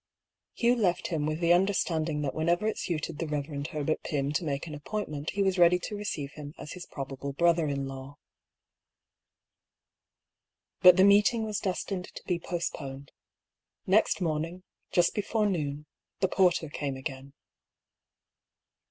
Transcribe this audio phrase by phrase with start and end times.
[0.55, 3.45] Hugh left him with the understanding that when ever it suited the Bev.
[3.67, 6.87] Herbert Pym to make an appoint ment he was ready to receive him as his
[6.87, 8.17] probable brother in law.
[10.81, 13.11] But the meeting was destined to be postponed.
[13.85, 15.85] Next morning, just before noon,
[16.19, 17.33] the porter came again.